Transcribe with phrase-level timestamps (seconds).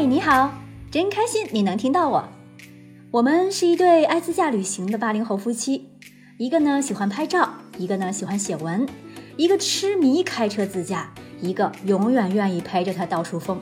[0.00, 0.50] 嗨，你好，
[0.90, 2.26] 真开心你能听到我。
[3.10, 5.90] 我们是一对爱自驾旅行的八零后夫妻，
[6.38, 8.88] 一个呢喜欢拍照，一个呢喜欢写文，
[9.36, 13.60] 一个痴迷开车自驾，一个永远愿意陪着他到处疯。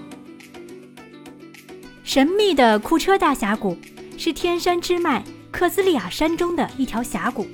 [2.05, 3.77] 神秘的库车大峡谷
[4.16, 7.48] 是天山支脉克孜利亚山中的一条峡谷，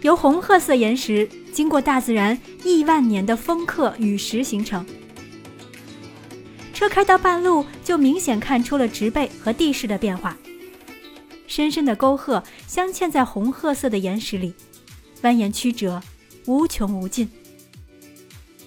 [0.00, 4.86] 由红褐色岩石经过大自然亿万年的风刻陨石形成。
[6.80, 10.34] 车开到半路，就明显看出了植被和地势的变化。
[11.46, 14.54] 深深的沟壑镶嵌在红褐色的岩石里，
[15.20, 16.02] 蜿蜒曲折，
[16.46, 17.30] 无穷无尽。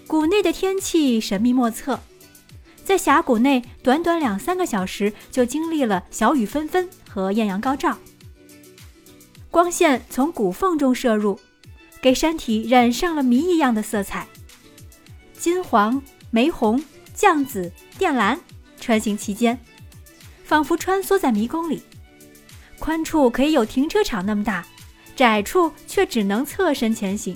[0.06, 2.00] 谷内的天气神秘莫测，
[2.86, 7.98] 在峡谷内短短两三个小时就经历了小雨纷纷和艳阳高照。
[9.50, 11.40] 光线从谷缝中射入，
[12.00, 14.28] 给山体染上了谜一样的色彩：
[15.34, 16.80] 金黄、玫红。
[17.16, 17.72] 绛紫、
[18.04, 18.38] 电缆，
[18.82, 19.58] 穿行其间，
[20.44, 21.82] 仿佛穿梭在迷宫里。
[22.78, 24.66] 宽处可以有停车场那么大，
[25.16, 27.34] 窄处却只能侧身前行。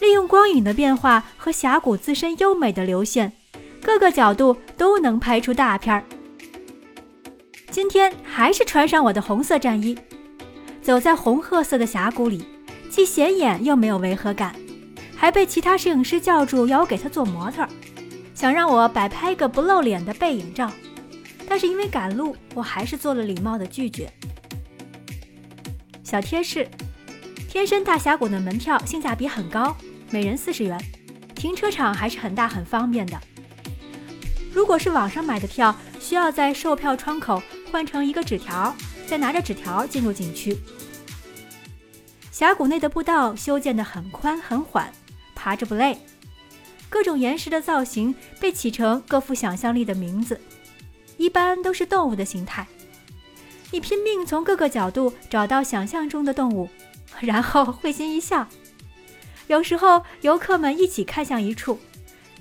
[0.00, 3.30] 利用光影的变化和峡谷自身优美的流线，
[3.82, 6.02] 各个角度都能拍出大片儿。
[7.70, 9.98] 今天还是穿上我的红色战衣，
[10.80, 12.42] 走在红褐色的峡谷里，
[12.88, 14.56] 既显眼又没有违和感，
[15.14, 17.68] 还被其他摄影师叫住，要我给他做模特。
[18.36, 20.70] 想让我摆拍个不露脸的背影照，
[21.48, 24.12] 但是因为赶路，我还是做了礼貌的拒绝。
[26.04, 26.68] 小贴士：
[27.48, 29.74] 天山大峡谷的门票性价比很高，
[30.10, 30.78] 每人四十元，
[31.34, 33.18] 停车场还是很大很方便的。
[34.52, 40.54] 如果是网上买的票，需要在售票窗口换成一个纸条，再拿着纸条进入景区。
[42.30, 44.92] 峡谷内的步道修建得很宽很缓，
[45.34, 45.98] 爬着不累。
[46.96, 50.40] 各种岩石的造型被起成各富想象力的名字，
[51.18, 52.66] 一般都是动物的形态。
[53.70, 56.70] 你拼命从各个角度找到想象中的动物，
[57.20, 58.48] 然后会心一笑。
[59.46, 61.78] 有时候游客们一起看向一处，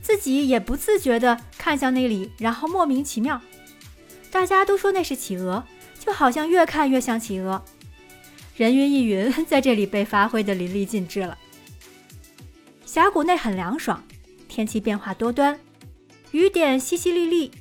[0.01, 3.41] 自己也不自觉地看向那里，然后莫名其妙。
[4.31, 5.65] 大家都说那是企鹅，
[5.99, 7.61] 就好像越看越像企鹅。
[8.55, 11.37] 人云亦云在这里被发挥得淋漓尽致了。
[12.85, 14.01] 峡谷内很凉爽。
[14.55, 15.59] 天气变化多端，
[16.31, 17.51] 雨点淅淅沥沥，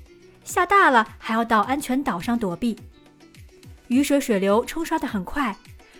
[0.45, 2.79] 下大了还要到安全岛上躲避。
[3.89, 5.57] 雨水水流冲刷得很快，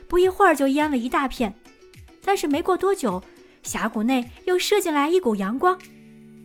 [0.07, 1.53] 不一会儿就淹了一大片。
[2.25, 3.21] 但是没过多久，
[3.65, 5.77] 峡谷内又射进来一股阳光，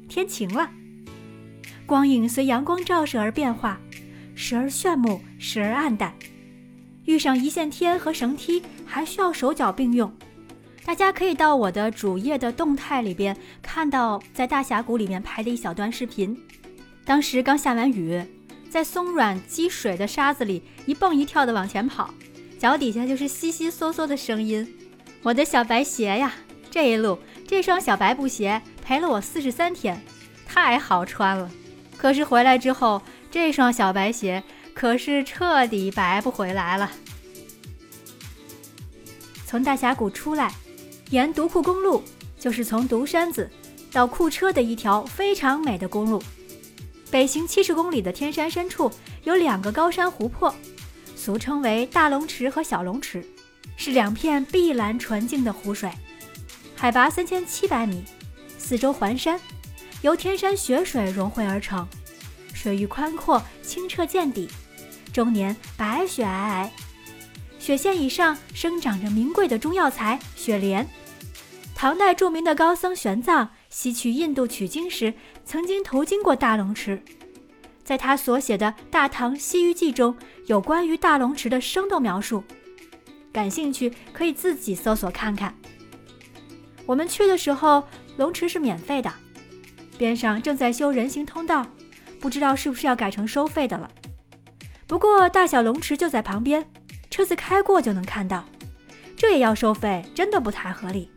[0.07, 0.67] 天晴了。
[1.85, 3.79] 光影随阳光照射而变化，
[4.33, 6.11] 时而炫目，时而暗淡。
[7.05, 10.11] 遇上一线天和绳梯，还需要手脚并用。
[10.85, 16.35] 大家可以到我的主页的动态里边看到，在大峡谷里面拍的一小段视频。
[17.05, 18.23] 当时刚下完雨，
[18.69, 22.11] 在松软积水的沙子里一蹦一跳的往前跑，
[22.57, 24.67] 脚底下就是悉悉嗦嗦的声音。
[25.21, 26.33] 我的小白鞋呀，
[26.71, 30.01] 这一路这双小白布鞋陪了我四十三天，
[30.47, 31.51] 太好穿了。
[31.97, 36.89] 可是回来之后，这双小白鞋可是彻底白不回来了。
[39.45, 40.51] 从大峡谷出来。
[41.09, 42.03] 沿独库公路
[42.39, 43.49] 就是从独山子
[43.91, 46.21] 到库车的一条非常美的公路。
[47.09, 48.91] 北行七十公里的天山深处
[49.23, 50.53] 有两个高山湖泊，
[51.15, 53.25] 俗称为大龙池和小龙池，
[53.75, 55.89] 是两片碧蓝纯净的湖水，
[56.75, 58.03] 海拔三千七百米，
[58.59, 59.39] 四周环山，
[60.03, 61.87] 由天山雪水融汇而成，
[62.53, 64.47] 水域宽阔清澈见底，
[65.11, 66.69] 终年白雪皑皑，
[67.59, 70.87] 雪线以上生长着名贵的中药材雪莲。
[71.75, 75.13] 唐代著名的高僧玄奘西去印度取经时，
[75.45, 77.01] 曾经途经过大龙池。
[77.83, 80.15] 在他所写的《大唐西域记》中
[80.45, 82.43] 有关于大龙池的生动描述，
[83.31, 85.55] 感兴趣可以自己搜索看看。
[86.85, 87.83] 我们去的时候，
[88.17, 89.11] 龙池是免费的，
[89.97, 91.65] 边上正在修人行通道，
[92.19, 93.89] 不知道是不是要改成收费的了。
[94.85, 96.69] 不过大小龙池就在旁边，
[97.19, 98.45] 车子开过就能看到，
[99.17, 101.11] 这也要收费，真的不太合理。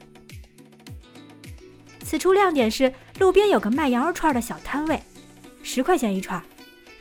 [2.04, 5.00] 此处亮点是路边有个卖羊肉串的小摊位，
[5.62, 6.42] 十块钱一串，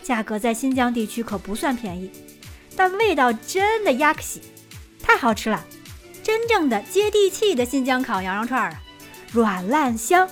[0.03, 2.11] 价格在新疆地区可不算便宜，
[2.75, 4.39] 但味道真的亚克西，
[5.01, 5.65] 太好吃了，
[6.21, 8.79] 真正的接地气的新疆烤羊肉串啊，
[9.33, 10.29] 软烂香。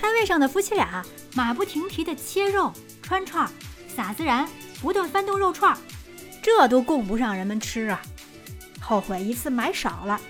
[0.00, 1.06] 摊位上的夫妻俩
[1.36, 3.48] 马不停蹄地切肉、穿串、
[3.86, 4.48] 撒孜然，
[4.80, 5.78] 不断翻动肉串，
[6.42, 8.02] 这都供不上人们吃啊，
[8.80, 10.20] 后悔一次买少了。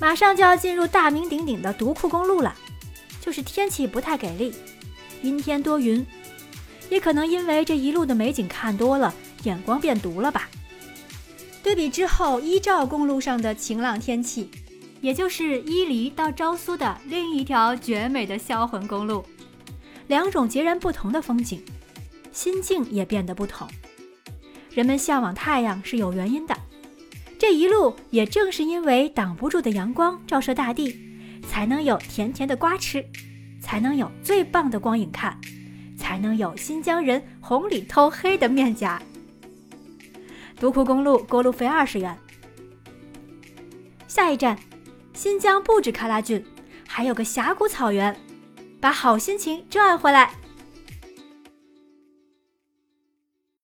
[0.00, 2.54] 马上就要进入大名鼎鼎的独库公路了，
[3.20, 4.54] 就是天气不太给力，
[5.22, 6.04] 阴天多云，
[6.88, 10.48] 也可能因为这一路的美景看多了，眼光变毒了吧。
[11.62, 14.50] 对比之后伊兆公路上的晴朗天气，
[15.00, 19.24] 也就是伊犁到昭苏的另一条绝美的销魂公路，
[20.08, 21.64] 两种截然不同的风景，
[22.34, 23.66] 心境也变得不同。
[24.70, 26.54] 人们向往太阳是有原因的，
[27.38, 30.98] 这一路也正是因为挡不住的阳光照射大地，
[31.48, 33.02] 才能有甜甜的瓜吃，
[33.62, 35.40] 才能有最棒的光影看，
[35.96, 39.00] 才能有新疆人红里透黑的面颊。
[40.58, 42.18] 独库公路过路费二十元。
[44.08, 44.58] 下一站，
[45.12, 46.44] 新疆不止喀拉峻，
[46.86, 48.16] 还有个峡谷草原，
[48.80, 50.32] 把好心情赚回来。